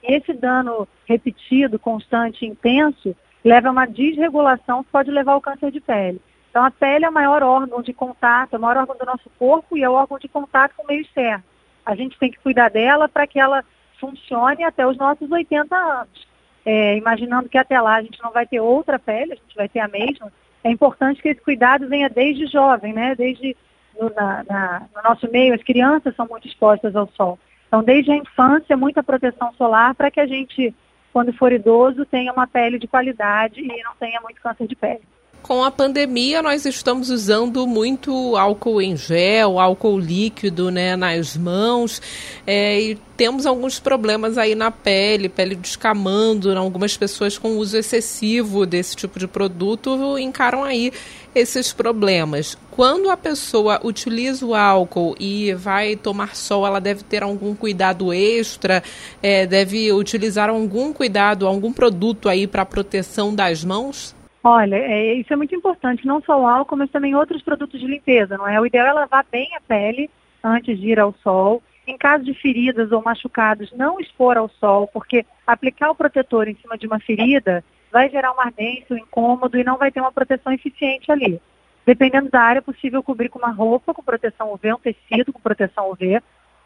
E 0.03 0.13
esse 0.13 0.33
dano 0.33 0.89
repetido, 1.07 1.79
constante, 1.79 2.45
intenso, 2.45 3.15
leva 3.45 3.69
a 3.69 3.73
uma 3.73 3.87
desregulação 3.87 4.83
que 4.83 4.91
pode 4.91 5.11
levar 5.11 5.33
ao 5.33 5.41
câncer 5.41 5.71
de 5.71 5.81
pele. 5.81 6.21
Então 6.51 6.65
a 6.65 6.71
pele 6.71 7.05
é 7.05 7.09
o 7.09 7.13
maior 7.13 7.45
órgão 7.45 7.81
de 7.81 7.93
contato, 7.93 8.55
é 8.55 8.59
o 8.59 8.61
maior 8.61 8.79
órgão 8.79 8.97
do 8.97 9.07
nosso 9.07 9.31
corpo 9.39 9.77
e 9.77 9.85
é 9.85 9.89
o 9.89 9.95
órgão 9.95 10.19
de 10.19 10.29
contato 10.29 10.75
com 10.77 10.83
o 10.83 10.87
meio 10.87 11.03
externo. 11.03 11.45
A 11.87 11.95
gente 11.95 12.19
tem 12.19 12.31
que 12.31 12.41
cuidar 12.41 12.71
dela 12.71 13.09
para 13.09 13.27
que 13.27 13.39
ela 13.39 13.65
funcione 14.01 14.65
até 14.65 14.85
os 14.85 14.97
nossos 14.97 15.31
80 15.31 15.77
anos. 15.77 16.30
É, 16.65 16.97
imaginando 16.97 17.49
que 17.49 17.59
até 17.59 17.81
lá 17.81 17.97
a 17.97 18.03
gente 18.03 18.23
não 18.23 18.33
vai 18.33 18.47
ter 18.47 18.61
outra 18.61 18.99
pele, 18.99 19.33
a 19.33 19.37
gente 19.37 19.57
vai 19.57 19.69
ter 19.69 19.81
a 19.81 19.89
mesma, 19.89 20.31
é 20.63 20.71
importante 20.71 21.23
que 21.23 21.29
esse 21.29 21.41
cuidado 21.41 21.89
venha 21.89 22.09
desde 22.09 22.47
jovem, 22.47 22.93
né? 22.93 23.15
Desde 23.15 23.57
no, 23.99 24.11
na, 24.11 24.45
na, 24.45 24.83
no 24.95 25.03
nosso 25.03 25.31
meio, 25.31 25.55
as 25.55 25.63
crianças 25.63 26.15
são 26.15 26.27
muito 26.27 26.47
expostas 26.47 26.95
ao 26.95 27.09
sol. 27.09 27.39
Então, 27.67 27.83
desde 27.83 28.11
a 28.11 28.17
infância, 28.17 28.77
muita 28.77 29.03
proteção 29.03 29.53
solar 29.55 29.95
para 29.95 30.11
que 30.11 30.21
a 30.21 30.27
gente, 30.27 30.75
quando 31.13 31.33
for 31.33 31.53
idoso, 31.53 32.05
tenha 32.05 32.33
uma 32.33 32.47
pele 32.47 32.79
de 32.79 32.89
qualidade 32.89 33.61
e 33.61 33.83
não 33.83 33.95
tenha 33.99 34.21
muito 34.21 34.41
câncer 34.41 34.67
de 34.67 34.75
pele. 34.75 35.03
Com 35.43 35.65
a 35.65 35.71
pandemia, 35.71 36.43
nós 36.43 36.65
estamos 36.65 37.11
usando 37.11 37.67
muito 37.67 38.37
álcool 38.37 38.81
em 38.81 38.97
gel, 38.97 39.59
álcool 39.59 39.99
líquido 39.99 40.71
né, 40.71 40.95
nas 40.95 41.37
mãos, 41.37 42.01
é, 42.47 42.81
e 42.81 42.95
temos 43.17 43.47
alguns 43.47 43.81
problemas 43.81 44.39
aí 44.39 44.55
na 44.55 44.71
pele, 44.71 45.29
pele 45.29 45.57
descamando. 45.57 46.57
Algumas 46.57 46.97
pessoas 46.97 47.37
com 47.37 47.57
uso 47.57 47.77
excessivo 47.77 48.65
desse 48.65 48.95
tipo 48.95 49.19
de 49.19 49.27
produto 49.27 50.19
encaram 50.19 50.63
aí 50.63 50.93
esses 51.35 51.73
problemas. 51.73 52.57
Quando 52.71 53.11
a 53.11 53.17
pessoa 53.17 53.81
utiliza 53.83 54.45
o 54.45 54.55
álcool 54.55 55.17
e 55.19 55.53
vai 55.55 55.97
tomar 55.97 56.37
sol, 56.37 56.67
ela 56.67 56.81
deve 56.81 57.03
ter 57.03 57.23
algum 57.23 57.55
cuidado 57.55 58.13
extra, 58.13 58.83
é, 59.23 59.47
deve 59.47 59.93
utilizar 59.93 60.49
algum 60.49 60.93
cuidado, 60.93 61.47
algum 61.47 61.73
produto 61.73 62.29
aí 62.29 62.47
para 62.47 62.65
proteção 62.65 63.35
das 63.35 63.65
mãos? 63.65 64.15
Olha, 64.43 64.77
é, 64.77 65.15
isso 65.15 65.33
é 65.33 65.37
muito 65.37 65.55
importante, 65.55 66.07
não 66.07 66.23
só 66.23 66.41
o 66.41 66.47
álcool, 66.47 66.77
mas 66.77 66.91
também 66.91 67.15
outros 67.15 67.43
produtos 67.43 67.79
de 67.79 67.87
limpeza, 67.87 68.39
não 68.39 68.49
é? 68.49 68.59
O 68.59 68.65
ideal 68.65 68.87
é 68.87 68.93
lavar 68.93 69.27
bem 69.31 69.55
a 69.55 69.61
pele 69.61 70.11
antes 70.43 70.79
de 70.81 70.89
ir 70.89 70.99
ao 70.99 71.15
sol. 71.23 71.63
Em 71.87 71.99
caso 71.99 72.25
de 72.25 72.33
feridas 72.35 72.91
ou 72.93 73.03
machucados, 73.03 73.71
não 73.73 74.01
expor 74.01 74.39
ao 74.39 74.49
sol, 74.49 74.87
porque 74.87 75.27
aplicar 75.47 75.91
o 75.91 75.95
protetor 75.95 76.49
em 76.49 76.57
cima 76.57 76.79
de 76.79 76.87
uma 76.87 77.01
ferida 77.01 77.65
vai 77.91 78.09
gerar 78.09 78.33
uma 78.33 78.45
ardência, 78.45 78.95
um 78.95 78.99
incômodo 78.99 79.59
e 79.59 79.65
não 79.65 79.77
vai 79.77 79.91
ter 79.91 80.01
uma 80.01 80.13
proteção 80.13 80.53
eficiente 80.53 81.11
ali. 81.11 81.41
Dependendo 81.85 82.31
da 82.31 82.41
área, 82.41 82.59
é 82.59 82.63
possível 82.63 83.03
cobrir 83.03 83.29
com 83.29 83.39
uma 83.39 83.51
roupa 83.51 83.93
com 83.93 84.03
proteção 84.03 84.53
UV, 84.53 84.75
um 84.75 84.79
tecido 84.79 85.33
com 85.33 85.41
proteção 85.41 85.91
UV, 85.91 86.23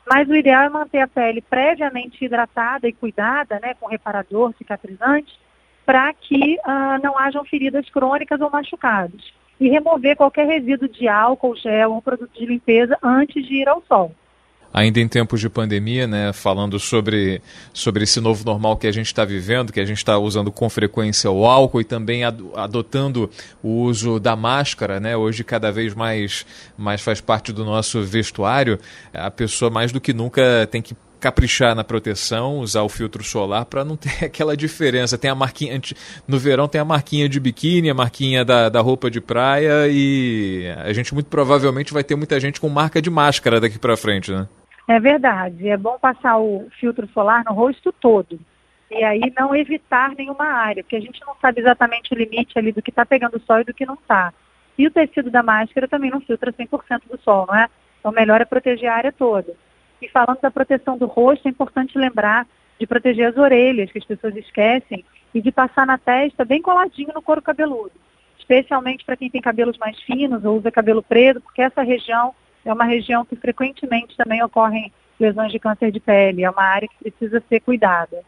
Mas 0.06 0.28
o 0.28 0.34
ideal 0.34 0.64
é 0.64 0.68
manter 0.68 1.00
a 1.00 1.08
pele 1.08 1.40
previamente 1.40 2.22
hidratada 2.22 2.86
e 2.86 2.92
cuidada, 2.92 3.58
né, 3.58 3.72
com 3.80 3.86
reparador, 3.86 4.52
cicatrizante, 4.58 5.32
para 5.84 6.12
que 6.14 6.56
uh, 6.66 7.02
não 7.02 7.18
hajam 7.18 7.44
feridas 7.44 7.88
crônicas 7.90 8.40
ou 8.40 8.50
machucados. 8.50 9.32
E 9.60 9.68
remover 9.68 10.16
qualquer 10.16 10.46
resíduo 10.46 10.88
de 10.88 11.06
álcool, 11.06 11.56
gel 11.56 11.92
ou 11.92 12.02
produto 12.02 12.32
de 12.38 12.46
limpeza 12.46 12.98
antes 13.02 13.46
de 13.46 13.54
ir 13.54 13.68
ao 13.68 13.82
sol 13.88 14.12
ainda 14.74 14.98
em 14.98 15.06
tempos 15.06 15.40
de 15.40 15.48
pandemia, 15.48 16.08
né, 16.08 16.32
falando 16.32 16.80
sobre, 16.80 17.40
sobre 17.72 18.02
esse 18.02 18.20
novo 18.20 18.44
normal 18.44 18.76
que 18.76 18.88
a 18.88 18.92
gente 18.92 19.06
está 19.06 19.24
vivendo, 19.24 19.72
que 19.72 19.78
a 19.78 19.84
gente 19.84 19.98
está 19.98 20.18
usando 20.18 20.50
com 20.50 20.68
frequência 20.68 21.30
o 21.30 21.46
álcool 21.46 21.80
e 21.80 21.84
também 21.84 22.24
adotando 22.24 23.30
o 23.62 23.82
uso 23.82 24.18
da 24.18 24.34
máscara, 24.34 24.98
né, 24.98 25.16
hoje 25.16 25.44
cada 25.44 25.70
vez 25.70 25.94
mais, 25.94 26.44
mais 26.76 27.00
faz 27.00 27.20
parte 27.20 27.52
do 27.52 27.64
nosso 27.64 28.02
vestuário, 28.02 28.80
a 29.12 29.30
pessoa 29.30 29.70
mais 29.70 29.92
do 29.92 30.00
que 30.00 30.12
nunca 30.12 30.68
tem 30.68 30.82
que 30.82 30.96
caprichar 31.24 31.74
na 31.74 31.82
proteção, 31.82 32.58
usar 32.58 32.82
o 32.82 32.88
filtro 32.88 33.24
solar 33.24 33.64
para 33.64 33.82
não 33.82 33.96
ter 33.96 34.24
aquela 34.26 34.54
diferença. 34.54 35.16
Tem 35.16 35.30
a 35.30 35.34
marquinha 35.34 35.80
no 36.28 36.38
verão 36.38 36.68
tem 36.68 36.80
a 36.80 36.84
marquinha 36.84 37.28
de 37.28 37.40
biquíni, 37.40 37.88
a 37.88 37.94
marquinha 37.94 38.44
da, 38.44 38.68
da 38.68 38.80
roupa 38.80 39.10
de 39.10 39.20
praia 39.20 39.88
e 39.88 40.66
a 40.84 40.92
gente 40.92 41.14
muito 41.14 41.28
provavelmente 41.28 41.94
vai 41.94 42.04
ter 42.04 42.14
muita 42.14 42.38
gente 42.38 42.60
com 42.60 42.68
marca 42.68 43.00
de 43.00 43.08
máscara 43.08 43.60
daqui 43.60 43.78
para 43.78 43.96
frente, 43.96 44.30
né? 44.30 44.46
É 44.86 45.00
verdade. 45.00 45.68
É 45.68 45.76
bom 45.76 45.98
passar 45.98 46.38
o 46.38 46.66
filtro 46.78 47.08
solar 47.14 47.42
no 47.46 47.54
rosto 47.54 47.90
todo. 47.92 48.38
E 48.90 49.02
aí 49.02 49.32
não 49.36 49.56
evitar 49.56 50.12
nenhuma 50.16 50.44
área, 50.44 50.82
porque 50.84 50.96
a 50.96 51.00
gente 51.00 51.20
não 51.26 51.34
sabe 51.40 51.60
exatamente 51.60 52.12
o 52.12 52.16
limite 52.16 52.58
ali 52.58 52.70
do 52.70 52.82
que 52.82 52.90
está 52.90 53.06
pegando 53.06 53.40
sol 53.46 53.60
e 53.60 53.64
do 53.64 53.72
que 53.72 53.86
não 53.86 53.94
está. 53.94 54.32
E 54.76 54.86
o 54.86 54.90
tecido 54.90 55.30
da 55.30 55.42
máscara 55.42 55.88
também 55.88 56.10
não 56.10 56.20
filtra 56.20 56.52
100% 56.52 57.00
do 57.10 57.18
sol, 57.22 57.46
não 57.48 57.56
é? 57.56 57.68
Então 57.98 58.12
melhor 58.12 58.42
é 58.42 58.44
proteger 58.44 58.90
a 58.90 58.96
área 58.96 59.12
toda. 59.12 59.54
E 60.04 60.08
falando 60.10 60.38
da 60.42 60.50
proteção 60.50 60.98
do 60.98 61.06
rosto, 61.06 61.48
é 61.48 61.50
importante 61.50 61.96
lembrar 61.96 62.46
de 62.78 62.86
proteger 62.86 63.26
as 63.26 63.38
orelhas, 63.38 63.90
que 63.90 63.96
as 63.96 64.04
pessoas 64.04 64.36
esquecem, 64.36 65.02
e 65.32 65.40
de 65.40 65.50
passar 65.50 65.86
na 65.86 65.96
testa 65.96 66.44
bem 66.44 66.60
coladinho 66.60 67.14
no 67.14 67.22
couro 67.22 67.40
cabeludo. 67.40 67.92
Especialmente 68.38 69.02
para 69.02 69.16
quem 69.16 69.30
tem 69.30 69.40
cabelos 69.40 69.78
mais 69.78 69.98
finos 70.02 70.44
ou 70.44 70.58
usa 70.58 70.70
cabelo 70.70 71.02
preto, 71.02 71.40
porque 71.40 71.62
essa 71.62 71.82
região 71.82 72.34
é 72.66 72.72
uma 72.72 72.84
região 72.84 73.24
que 73.24 73.34
frequentemente 73.34 74.14
também 74.14 74.44
ocorrem 74.44 74.92
lesões 75.18 75.50
de 75.50 75.58
câncer 75.58 75.90
de 75.90 76.00
pele, 76.00 76.44
é 76.44 76.50
uma 76.50 76.62
área 76.62 76.86
que 76.86 77.10
precisa 77.10 77.42
ser 77.48 77.60
cuidada. 77.60 78.22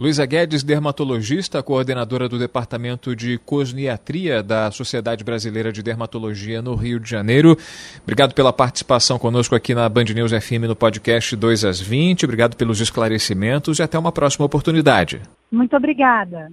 Luísa 0.00 0.24
Guedes, 0.24 0.62
dermatologista, 0.62 1.62
coordenadora 1.62 2.26
do 2.26 2.38
Departamento 2.38 3.14
de 3.14 3.36
Cosniatria 3.44 4.42
da 4.42 4.70
Sociedade 4.70 5.22
Brasileira 5.22 5.70
de 5.70 5.82
Dermatologia 5.82 6.62
no 6.62 6.74
Rio 6.74 6.98
de 6.98 7.10
Janeiro. 7.10 7.54
Obrigado 8.02 8.32
pela 8.32 8.50
participação 8.50 9.18
conosco 9.18 9.54
aqui 9.54 9.74
na 9.74 9.86
Band 9.90 10.04
News 10.04 10.32
FM 10.32 10.64
no 10.66 10.74
podcast 10.74 11.36
2 11.36 11.66
às 11.66 11.80
20. 11.82 12.24
Obrigado 12.24 12.56
pelos 12.56 12.80
esclarecimentos 12.80 13.78
e 13.78 13.82
até 13.82 13.98
uma 13.98 14.10
próxima 14.10 14.46
oportunidade. 14.46 15.20
Muito 15.52 15.76
obrigada. 15.76 16.50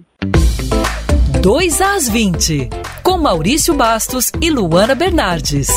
2 1.40 1.80
às 1.80 2.06
20, 2.06 2.68
com 3.02 3.16
Maurício 3.16 3.72
Bastos 3.72 4.30
e 4.42 4.50
Luana 4.50 4.94
Bernardes. 4.94 5.70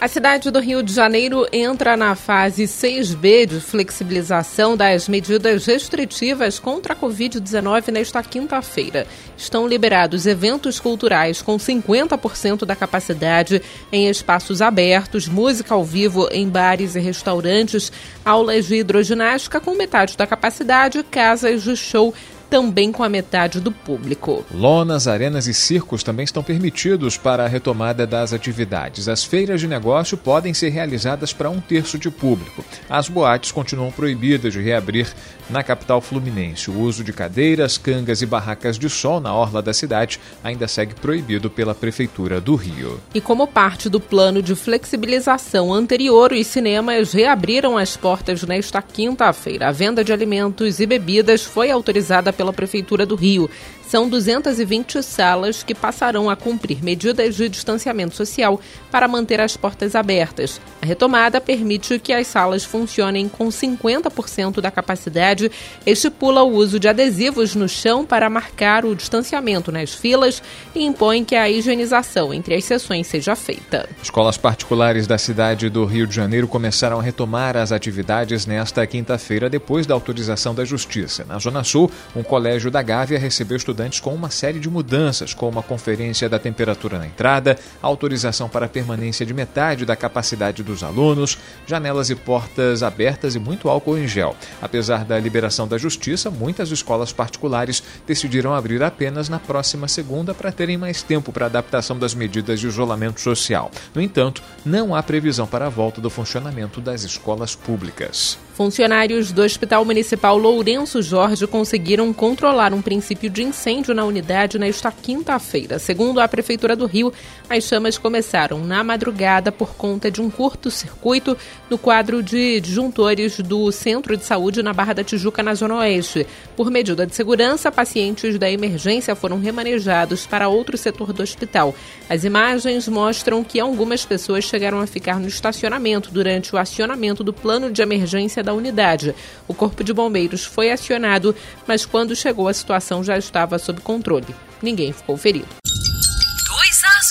A 0.00 0.08
cidade 0.08 0.50
do 0.50 0.58
Rio 0.60 0.82
de 0.82 0.94
Janeiro 0.94 1.46
entra 1.52 1.94
na 1.94 2.14
fase 2.14 2.62
6B 2.64 3.44
de 3.44 3.60
flexibilização 3.60 4.74
das 4.74 5.06
medidas 5.06 5.66
restritivas 5.66 6.58
contra 6.58 6.94
a 6.94 6.96
Covid-19 6.96 7.88
nesta 7.88 8.22
quinta-feira. 8.22 9.06
Estão 9.36 9.68
liberados 9.68 10.24
eventos 10.24 10.80
culturais 10.80 11.42
com 11.42 11.58
50% 11.58 12.64
da 12.64 12.74
capacidade 12.74 13.60
em 13.92 14.08
espaços 14.08 14.62
abertos, 14.62 15.28
música 15.28 15.74
ao 15.74 15.84
vivo 15.84 16.30
em 16.32 16.48
bares 16.48 16.94
e 16.94 16.98
restaurantes, 16.98 17.92
aulas 18.24 18.68
de 18.68 18.76
hidroginástica 18.76 19.60
com 19.60 19.74
metade 19.74 20.16
da 20.16 20.26
capacidade, 20.26 21.02
casas 21.02 21.62
de 21.62 21.76
show 21.76 22.14
também 22.50 22.90
com 22.90 23.04
a 23.04 23.08
metade 23.08 23.60
do 23.60 23.70
público. 23.70 24.44
Lonas, 24.52 25.06
arenas 25.06 25.46
e 25.46 25.54
circos 25.54 26.02
também 26.02 26.24
estão 26.24 26.42
permitidos 26.42 27.16
para 27.16 27.44
a 27.44 27.48
retomada 27.48 28.04
das 28.04 28.32
atividades. 28.32 29.08
As 29.08 29.24
feiras 29.24 29.60
de 29.60 29.68
negócio 29.68 30.18
podem 30.18 30.52
ser 30.52 30.70
realizadas 30.70 31.32
para 31.32 31.48
um 31.48 31.60
terço 31.60 31.96
de 31.96 32.10
público. 32.10 32.64
As 32.88 33.08
boates 33.08 33.52
continuam 33.52 33.92
proibidas 33.92 34.52
de 34.52 34.60
reabrir 34.60 35.06
na 35.48 35.62
capital 35.62 36.00
fluminense. 36.00 36.70
O 36.70 36.80
uso 36.80 37.04
de 37.04 37.12
cadeiras, 37.12 37.78
cangas 37.78 38.20
e 38.20 38.26
barracas 38.26 38.78
de 38.78 38.90
sol 38.90 39.20
na 39.20 39.32
orla 39.32 39.62
da 39.62 39.72
cidade 39.72 40.18
ainda 40.42 40.66
segue 40.66 40.94
proibido 40.94 41.48
pela 41.48 41.74
Prefeitura 41.74 42.40
do 42.40 42.56
Rio. 42.56 43.00
E 43.14 43.20
como 43.20 43.46
parte 43.46 43.88
do 43.88 44.00
plano 44.00 44.42
de 44.42 44.56
flexibilização 44.56 45.72
anterior, 45.72 46.32
os 46.32 46.46
cinemas 46.48 47.12
reabriram 47.12 47.78
as 47.78 47.96
portas 47.96 48.42
nesta 48.42 48.82
quinta-feira. 48.82 49.68
A 49.68 49.72
venda 49.72 50.02
de 50.02 50.12
alimentos 50.12 50.80
e 50.80 50.86
bebidas 50.86 51.42
foi 51.42 51.70
autorizada 51.70 52.32
pela 52.40 52.54
Prefeitura 52.54 53.04
do 53.04 53.16
Rio. 53.16 53.50
São 53.90 54.08
220 54.08 55.02
salas 55.02 55.64
que 55.64 55.74
passarão 55.74 56.30
a 56.30 56.36
cumprir 56.36 56.80
medidas 56.80 57.34
de 57.34 57.48
distanciamento 57.48 58.14
social 58.14 58.60
para 58.88 59.08
manter 59.08 59.40
as 59.40 59.56
portas 59.56 59.96
abertas. 59.96 60.60
A 60.80 60.86
retomada 60.86 61.40
permite 61.40 61.98
que 61.98 62.12
as 62.12 62.28
salas 62.28 62.62
funcionem 62.62 63.28
com 63.28 63.48
50% 63.48 64.60
da 64.60 64.70
capacidade, 64.70 65.50
estipula 65.84 66.44
o 66.44 66.52
uso 66.52 66.78
de 66.78 66.86
adesivos 66.86 67.56
no 67.56 67.68
chão 67.68 68.06
para 68.06 68.30
marcar 68.30 68.84
o 68.84 68.94
distanciamento 68.94 69.72
nas 69.72 69.92
filas 69.92 70.40
e 70.72 70.84
impõe 70.84 71.24
que 71.24 71.34
a 71.34 71.50
higienização 71.50 72.32
entre 72.32 72.54
as 72.54 72.64
sessões 72.64 73.08
seja 73.08 73.34
feita. 73.34 73.88
Escolas 74.00 74.36
particulares 74.36 75.08
da 75.08 75.18
cidade 75.18 75.68
do 75.68 75.84
Rio 75.84 76.06
de 76.06 76.14
Janeiro 76.14 76.46
começaram 76.46 77.00
a 77.00 77.02
retomar 77.02 77.56
as 77.56 77.72
atividades 77.72 78.46
nesta 78.46 78.86
quinta-feira, 78.86 79.50
depois 79.50 79.84
da 79.84 79.94
autorização 79.94 80.54
da 80.54 80.64
Justiça. 80.64 81.24
Na 81.28 81.40
Zona 81.40 81.64
Sul, 81.64 81.90
um 82.14 82.22
colégio 82.22 82.70
da 82.70 82.82
Gávea 82.82 83.18
recebeu 83.18 83.56
estudantes 83.56 83.79
estudantes 83.80 84.00
com 84.00 84.14
uma 84.14 84.30
série 84.30 84.58
de 84.58 84.68
mudanças, 84.68 85.32
como 85.32 85.58
a 85.58 85.62
conferência 85.62 86.28
da 86.28 86.38
temperatura 86.38 86.98
na 86.98 87.06
entrada, 87.06 87.58
autorização 87.80 88.48
para 88.48 88.68
permanência 88.68 89.24
de 89.24 89.32
metade 89.32 89.86
da 89.86 89.96
capacidade 89.96 90.62
dos 90.62 90.82
alunos, 90.82 91.38
janelas 91.66 92.10
e 92.10 92.14
portas 92.14 92.82
abertas 92.82 93.34
e 93.34 93.38
muito 93.38 93.68
álcool 93.68 93.96
em 93.96 94.06
gel. 94.06 94.36
Apesar 94.60 95.04
da 95.04 95.18
liberação 95.18 95.66
da 95.66 95.78
justiça, 95.78 96.30
muitas 96.30 96.70
escolas 96.70 97.12
particulares 97.12 97.82
decidiram 98.06 98.54
abrir 98.54 98.82
apenas 98.82 99.28
na 99.28 99.38
próxima 99.38 99.88
segunda 99.88 100.34
para 100.34 100.52
terem 100.52 100.76
mais 100.76 101.02
tempo 101.02 101.32
para 101.32 101.46
adaptação 101.46 101.98
das 101.98 102.14
medidas 102.14 102.60
de 102.60 102.66
isolamento 102.66 103.20
social. 103.20 103.70
No 103.94 104.02
entanto, 104.02 104.42
não 104.64 104.94
há 104.94 105.02
previsão 105.02 105.46
para 105.46 105.66
a 105.66 105.70
volta 105.70 106.00
do 106.00 106.10
funcionamento 106.10 106.80
das 106.80 107.02
escolas 107.04 107.54
públicas. 107.54 108.38
Funcionários 108.54 109.32
do 109.32 109.42
Hospital 109.42 109.84
Municipal 109.84 110.36
Lourenço 110.36 111.00
Jorge 111.00 111.46
conseguiram 111.46 112.12
controlar 112.12 112.74
um 112.74 112.82
princípio 112.82 113.30
de 113.30 113.42
incêndio 113.42 113.94
na 113.94 114.04
unidade 114.04 114.58
nesta 114.58 114.90
quinta-feira. 114.92 115.78
Segundo 115.78 116.20
a 116.20 116.28
Prefeitura 116.28 116.76
do 116.76 116.84
Rio, 116.84 117.12
as 117.48 117.64
chamas 117.64 117.96
começaram 117.96 118.58
na 118.58 118.84
madrugada 118.84 119.50
por 119.50 119.74
conta 119.74 120.10
de 120.10 120.20
um 120.20 120.28
curto-circuito 120.28 121.36
no 121.70 121.78
quadro 121.78 122.22
de 122.22 122.60
disjuntores 122.60 123.38
do 123.38 123.70
Centro 123.72 124.16
de 124.16 124.24
Saúde 124.24 124.62
na 124.62 124.72
Barra 124.72 124.92
da 124.92 125.04
Tijuca, 125.04 125.42
na 125.42 125.54
Zona 125.54 125.76
Oeste. 125.76 126.26
Por 126.56 126.70
medida 126.70 127.06
de 127.06 127.14
segurança, 127.14 127.72
pacientes 127.72 128.38
da 128.38 128.50
emergência 128.50 129.14
foram 129.14 129.38
remanejados 129.38 130.26
para 130.26 130.48
outro 130.48 130.76
setor 130.76 131.12
do 131.12 131.22
hospital. 131.22 131.74
As 132.08 132.24
imagens 132.24 132.88
mostram 132.88 133.42
que 133.42 133.60
algumas 133.60 134.04
pessoas 134.04 134.44
chegaram 134.44 134.80
a 134.80 134.86
ficar 134.86 135.18
no 135.18 135.28
estacionamento 135.28 136.10
durante 136.10 136.54
o 136.54 136.58
acionamento 136.58 137.24
do 137.24 137.32
plano 137.32 137.70
de 137.70 137.80
emergência 137.80 138.39
da 138.42 138.50
da 138.50 138.54
unidade. 138.54 139.14
O 139.46 139.54
Corpo 139.54 139.82
de 139.84 139.94
Bombeiros 139.94 140.44
foi 140.44 140.72
acionado, 140.72 141.34
mas 141.66 141.86
quando 141.86 142.16
chegou 142.16 142.48
a 142.48 142.52
situação 142.52 143.02
já 143.04 143.16
estava 143.16 143.58
sob 143.58 143.80
controle. 143.80 144.26
Ninguém 144.60 144.92
ficou 144.92 145.16
ferido. 145.16 145.48
2 145.64 146.82
às 146.98 147.06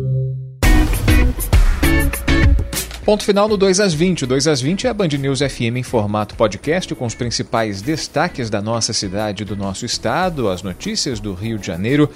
Ponto 3.04 3.24
final 3.24 3.48
no 3.48 3.56
2 3.56 3.80
às 3.80 3.94
20. 3.94 4.24
O 4.24 4.26
2 4.26 4.46
às 4.46 4.60
20 4.60 4.86
é 4.86 4.90
a 4.90 4.94
Band 4.94 5.08
News 5.08 5.40
FM 5.40 5.76
em 5.76 5.82
formato 5.82 6.34
podcast 6.34 6.94
com 6.94 7.06
os 7.06 7.14
principais 7.14 7.80
destaques 7.80 8.50
da 8.50 8.60
nossa 8.60 8.92
cidade 8.92 9.42
e 9.42 9.46
do 9.46 9.56
nosso 9.56 9.86
estado, 9.86 10.48
as 10.48 10.62
notícias 10.62 11.18
do 11.18 11.32
Rio 11.32 11.58
de 11.58 11.66
Janeiro 11.66 12.10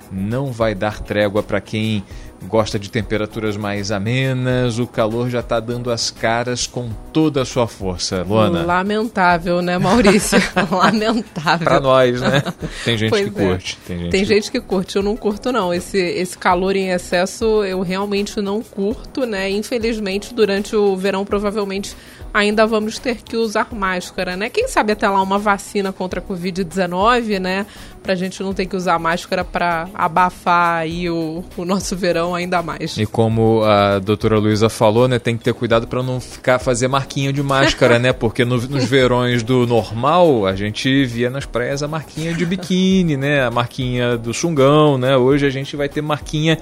não 0.09 0.53
vai 0.53 0.73
dar 0.73 1.01
trégua 1.01 1.43
para 1.43 1.59
quem 1.59 2.05
gosta 2.45 2.77
de 2.77 2.89
temperaturas 2.89 3.57
mais 3.57 3.91
amenas, 3.91 4.79
o 4.79 4.87
calor 4.87 5.29
já 5.29 5.39
está 5.39 5.59
dando 5.59 5.91
as 5.91 6.11
caras 6.11 6.67
com 6.67 6.89
toda 7.11 7.41
a 7.41 7.45
sua 7.45 7.67
força, 7.67 8.23
Luana. 8.27 8.63
Lamentável, 8.63 9.61
né, 9.61 9.77
Maurício? 9.77 10.39
Lamentável. 10.71 11.65
Para 11.65 11.79
nós, 11.79 12.21
né? 12.21 12.43
Tem 12.85 12.97
gente 12.97 13.09
pois 13.09 13.29
que 13.29 13.29
é. 13.41 13.47
curte. 13.47 13.77
Tem, 13.85 13.97
gente, 13.97 14.11
tem 14.11 14.21
que... 14.21 14.27
gente 14.27 14.51
que 14.51 14.61
curte, 14.61 14.95
eu 14.95 15.03
não 15.03 15.15
curto 15.15 15.51
não. 15.51 15.73
Esse, 15.73 15.97
esse 15.97 16.37
calor 16.37 16.75
em 16.75 16.89
excesso 16.89 17.63
eu 17.63 17.81
realmente 17.81 18.39
não 18.41 18.61
curto, 18.61 19.25
né? 19.25 19.49
Infelizmente, 19.49 20.33
durante 20.33 20.75
o 20.75 20.95
verão 20.95 21.25
provavelmente 21.25 21.95
ainda 22.33 22.65
vamos 22.65 22.99
ter 22.99 23.17
que 23.17 23.35
usar 23.35 23.67
máscara, 23.71 24.35
né? 24.35 24.49
Quem 24.49 24.67
sabe 24.67 24.91
até 24.91 25.07
lá 25.07 25.21
uma 25.21 25.37
vacina 25.37 25.91
contra 25.91 26.19
a 26.19 26.23
Covid-19, 26.23 27.39
né? 27.39 27.65
Pra 28.03 28.15
gente 28.15 28.41
não 28.41 28.53
ter 28.53 28.65
que 28.65 28.75
usar 28.75 28.97
máscara 28.99 29.43
para 29.43 29.89
abafar 29.93 30.79
aí 30.79 31.09
o, 31.09 31.43
o 31.57 31.65
nosso 31.65 31.95
verão 31.95 32.33
ainda 32.33 32.61
mais. 32.61 32.97
E 32.97 33.05
como 33.05 33.63
a 33.63 33.99
doutora 33.99 34.39
Luísa 34.39 34.69
falou, 34.69 35.07
né? 35.07 35.19
Tem 35.19 35.37
que 35.37 35.43
ter 35.43 35.53
cuidado 35.53 35.87
para 35.87 36.01
não 36.01 36.19
ficar 36.19 36.59
fazer 36.59 36.87
marquinha 36.87 37.33
de 37.33 37.43
máscara, 37.43 37.99
né? 37.99 38.13
Porque 38.13 38.45
no, 38.45 38.57
nos 38.57 38.85
verões 38.85 39.43
do 39.43 39.67
normal, 39.67 40.45
a 40.45 40.55
gente 40.55 41.05
via 41.05 41.29
nas 41.29 41.45
praias 41.45 41.83
a 41.83 41.87
marquinha 41.87 42.33
de 42.33 42.45
biquíni, 42.45 43.17
né? 43.17 43.45
A 43.45 43.51
marquinha 43.51 44.17
do 44.17 44.33
sungão, 44.33 44.97
né? 44.97 45.17
Hoje 45.17 45.45
a 45.45 45.49
gente 45.49 45.75
vai 45.75 45.89
ter 45.89 46.01
marquinha 46.01 46.57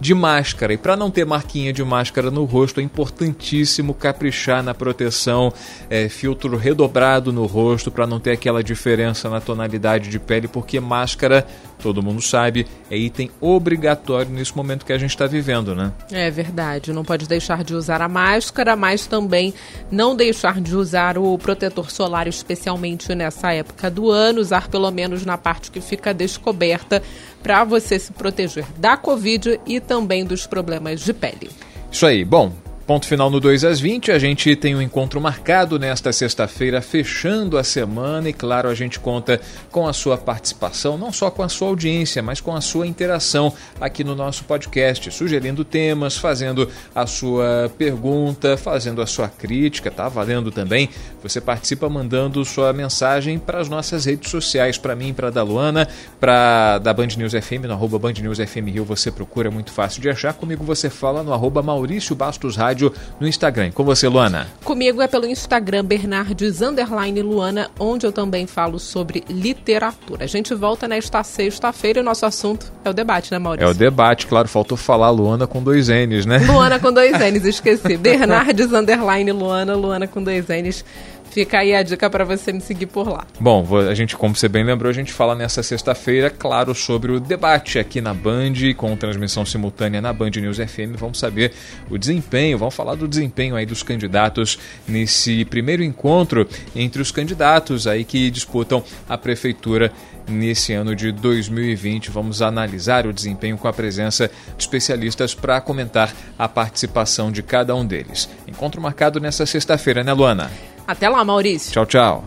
de 0.00 0.14
máscara. 0.14 0.72
E 0.72 0.78
para 0.78 0.96
não 0.96 1.10
ter 1.10 1.26
marquinha 1.26 1.72
de 1.72 1.84
máscara 1.84 2.30
no 2.30 2.44
rosto, 2.44 2.80
é 2.80 2.82
importantíssimo 2.82 3.92
caprichar 3.92 4.62
na 4.62 4.72
proteção, 4.72 5.52
é, 5.90 6.08
filtro 6.08 6.56
redobrado 6.56 7.32
no 7.32 7.44
rosto 7.44 7.90
para 7.90 8.06
não 8.06 8.18
ter 8.18 8.32
aquela 8.32 8.64
diferença 8.64 9.28
na 9.28 9.40
tonalidade 9.40 10.08
de 10.08 10.18
pele, 10.18 10.48
porque 10.48 10.80
máscara, 10.80 11.46
todo 11.80 12.02
mundo 12.02 12.20
sabe, 12.20 12.66
é 12.90 12.96
item 12.96 13.30
obrigatório 13.40 14.30
nesse 14.30 14.56
momento 14.56 14.84
que 14.84 14.92
a 14.92 14.98
gente 14.98 15.10
está 15.10 15.26
vivendo, 15.26 15.74
né? 15.74 15.92
É 16.12 16.30
verdade. 16.30 16.92
Não 16.92 17.04
pode 17.04 17.26
deixar 17.26 17.64
de 17.64 17.74
usar 17.74 18.02
a 18.02 18.08
máscara, 18.08 18.76
mas 18.76 19.06
também 19.06 19.54
não 19.90 20.14
deixar 20.14 20.60
de 20.60 20.76
usar 20.76 21.18
o 21.18 21.36
protetor 21.38 21.90
solar, 21.90 22.26
especialmente 22.26 23.14
nessa 23.14 23.52
época 23.52 23.90
do 23.90 24.10
ano, 24.10 24.40
usar 24.40 24.68
pelo 24.68 24.90
menos 24.90 25.24
na 25.24 25.38
parte 25.38 25.70
que 25.70 25.80
fica 25.80 26.14
descoberta 26.14 27.02
para 27.42 27.64
você 27.64 27.98
se 27.98 28.12
proteger 28.12 28.66
da 28.76 28.96
Covid 28.96 29.60
e 29.66 29.80
também 29.80 30.24
dos 30.24 30.46
problemas 30.46 31.00
de 31.00 31.12
pele. 31.12 31.50
Isso 31.90 32.06
aí. 32.06 32.24
Bom, 32.24 32.52
Ponto 32.90 33.06
final 33.06 33.30
no 33.30 33.38
2 33.38 33.64
às 33.64 33.78
20. 33.78 34.10
A 34.10 34.18
gente 34.18 34.56
tem 34.56 34.74
um 34.74 34.82
encontro 34.82 35.20
marcado 35.20 35.78
nesta 35.78 36.12
sexta-feira, 36.12 36.82
fechando 36.82 37.56
a 37.56 37.62
semana. 37.62 38.28
E 38.28 38.32
claro, 38.32 38.68
a 38.68 38.74
gente 38.74 38.98
conta 38.98 39.40
com 39.70 39.86
a 39.86 39.92
sua 39.92 40.18
participação, 40.18 40.98
não 40.98 41.12
só 41.12 41.30
com 41.30 41.44
a 41.44 41.48
sua 41.48 41.68
audiência, 41.68 42.20
mas 42.20 42.40
com 42.40 42.52
a 42.52 42.60
sua 42.60 42.88
interação 42.88 43.54
aqui 43.80 44.02
no 44.02 44.16
nosso 44.16 44.42
podcast, 44.42 45.08
sugerindo 45.12 45.64
temas, 45.64 46.16
fazendo 46.16 46.68
a 46.92 47.06
sua 47.06 47.70
pergunta, 47.78 48.56
fazendo 48.56 49.00
a 49.00 49.06
sua 49.06 49.28
crítica, 49.28 49.88
tá 49.88 50.08
valendo 50.08 50.50
também. 50.50 50.88
Você 51.22 51.40
participa 51.40 51.88
mandando 51.88 52.44
sua 52.44 52.72
mensagem 52.72 53.38
para 53.38 53.60
as 53.60 53.68
nossas 53.68 54.04
redes 54.04 54.32
sociais, 54.32 54.78
para 54.78 54.96
mim, 54.96 55.14
para 55.14 55.30
da 55.30 55.44
Luana, 55.44 55.86
para 56.18 56.78
da 56.78 56.92
Band 56.92 57.10
News 57.16 57.34
FM, 57.34 57.66
no 57.68 57.72
arroba 57.72 58.00
Band 58.00 58.14
News 58.14 58.38
FM 58.38 58.66
Rio, 58.66 58.84
você 58.84 59.12
procura, 59.12 59.46
é 59.46 59.50
muito 59.52 59.70
fácil 59.70 60.02
de 60.02 60.10
achar. 60.10 60.34
Comigo 60.34 60.64
você 60.64 60.90
fala 60.90 61.22
no 61.22 61.32
arroba 61.32 61.62
Maurício 61.62 62.16
Bastos 62.16 62.56
Rádio 62.56 62.79
Rádio 62.80 62.92
no 63.20 63.28
Instagram. 63.28 63.70
Com 63.72 63.84
você, 63.84 64.08
Luana. 64.08 64.46
Comigo 64.64 65.02
é 65.02 65.06
pelo 65.06 65.26
Instagram 65.26 65.84
Bernardes 65.84 66.62
Underline 66.62 67.20
Luana, 67.20 67.70
onde 67.78 68.06
eu 68.06 68.12
também 68.12 68.46
falo 68.46 68.78
sobre 68.78 69.22
literatura. 69.28 70.24
A 70.24 70.26
gente 70.26 70.54
volta 70.54 70.88
nesta 70.88 71.22
sexta-feira 71.22 71.98
e 71.98 72.02
o 72.02 72.04
nosso 72.04 72.24
assunto 72.24 72.72
é 72.84 72.90
o 72.90 72.94
debate, 72.94 73.30
né, 73.32 73.38
Maurício? 73.38 73.66
É 73.66 73.70
o 73.70 73.74
debate, 73.74 74.26
claro, 74.26 74.48
faltou 74.48 74.76
falar 74.76 75.10
Luana 75.10 75.46
com 75.46 75.62
dois 75.62 75.88
N's, 75.88 76.24
né? 76.24 76.38
Luana 76.38 76.78
com 76.78 76.92
dois 76.92 77.12
N's, 77.12 77.44
esqueci. 77.44 77.96
Bernardes 77.98 78.72
Underline 78.72 79.32
Luana, 79.32 79.74
Luana 79.74 80.06
com 80.06 80.22
dois 80.22 80.46
N's. 80.48 80.84
Fica 81.30 81.60
aí 81.60 81.74
a 81.74 81.82
dica 81.82 82.10
para 82.10 82.24
você 82.24 82.52
me 82.52 82.60
seguir 82.60 82.86
por 82.86 83.08
lá. 83.08 83.24
Bom, 83.38 83.64
a 83.88 83.94
gente, 83.94 84.16
como 84.16 84.34
você 84.34 84.48
bem 84.48 84.64
lembrou, 84.64 84.90
a 84.90 84.92
gente 84.92 85.12
fala 85.12 85.34
nessa 85.34 85.62
sexta-feira, 85.62 86.28
claro, 86.28 86.74
sobre 86.74 87.12
o 87.12 87.20
debate 87.20 87.78
aqui 87.78 88.00
na 88.00 88.12
Band, 88.12 88.54
com 88.76 88.96
transmissão 88.96 89.46
simultânea 89.46 90.00
na 90.00 90.12
Band 90.12 90.30
News 90.30 90.56
FM. 90.56 90.96
Vamos 90.98 91.18
saber 91.18 91.52
o 91.88 91.96
desempenho, 91.96 92.58
vamos 92.58 92.74
falar 92.74 92.96
do 92.96 93.06
desempenho 93.06 93.54
aí 93.54 93.64
dos 93.64 93.82
candidatos 93.82 94.58
nesse 94.88 95.44
primeiro 95.44 95.84
encontro 95.84 96.48
entre 96.74 97.00
os 97.00 97.12
candidatos 97.12 97.86
aí 97.86 98.04
que 98.04 98.28
disputam 98.30 98.82
a 99.08 99.16
prefeitura 99.16 99.92
nesse 100.28 100.72
ano 100.72 100.96
de 100.96 101.12
2020. 101.12 102.10
Vamos 102.10 102.42
analisar 102.42 103.06
o 103.06 103.12
desempenho 103.12 103.56
com 103.56 103.68
a 103.68 103.72
presença 103.72 104.28
de 104.56 104.62
especialistas 104.62 105.34
para 105.34 105.60
comentar 105.60 106.12
a 106.38 106.48
participação 106.48 107.30
de 107.30 107.42
cada 107.42 107.74
um 107.74 107.86
deles. 107.86 108.28
Encontro 108.48 108.80
marcado 108.80 109.20
nessa 109.20 109.46
sexta-feira, 109.46 110.02
né, 110.02 110.12
Luana? 110.12 110.50
Até 110.90 111.08
lá, 111.08 111.24
Maurício. 111.24 111.70
Tchau, 111.70 111.86
tchau. 111.86 112.24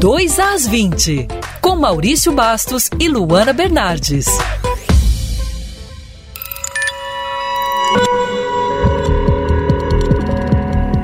Dois 0.00 0.40
às 0.40 0.66
20, 0.66 1.28
com 1.60 1.76
Maurício 1.76 2.32
Bastos 2.32 2.90
e 2.98 3.08
Luana 3.08 3.52
Bernardes. 3.52 4.26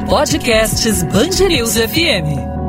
Podcasts 0.09 1.05
Bangerils 1.05 1.77
FM. 1.77 2.62